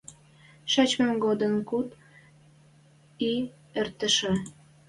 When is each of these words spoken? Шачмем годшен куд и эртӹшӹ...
Шачмем 0.71 1.13
годшен 1.23 1.55
куд 1.69 1.89
и 3.29 3.31
эртӹшӹ... 3.79 4.31